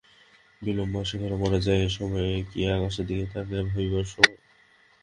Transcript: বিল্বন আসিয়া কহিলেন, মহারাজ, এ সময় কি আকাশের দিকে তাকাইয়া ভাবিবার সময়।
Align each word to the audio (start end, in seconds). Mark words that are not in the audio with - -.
বিল্বন 0.61 0.89
আসিয়া 0.95 1.19
কহিলেন, 1.19 1.39
মহারাজ, 1.41 1.67
এ 1.77 1.89
সময় 1.97 2.29
কি 2.49 2.59
আকাশের 2.69 3.05
দিকে 3.07 3.25
তাকাইয়া 3.25 3.63
ভাবিবার 3.65 4.05
সময়। 4.13 4.37